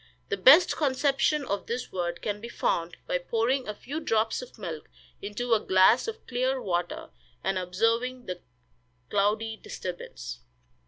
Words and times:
The 0.29 0.35
best 0.35 0.75
conception 0.77 1.45
of 1.45 1.67
this 1.67 1.91
word 1.91 2.23
can 2.23 2.41
be 2.41 2.49
found 2.49 2.97
by 3.05 3.19
pouring 3.19 3.67
a 3.67 3.75
few 3.75 3.99
drops 3.99 4.41
of 4.41 4.57
milk 4.57 4.89
into 5.21 5.53
a 5.53 5.59
glass 5.59 6.07
of 6.07 6.25
clear 6.25 6.59
water, 6.59 7.11
and 7.43 7.55
observing 7.59 8.25
the 8.25 8.39
cloudy 9.11 9.57
disturbance. 9.57 10.39